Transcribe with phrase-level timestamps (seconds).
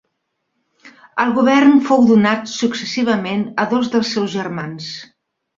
[1.23, 4.93] El govern fou donat successivament a dos dels seus germans.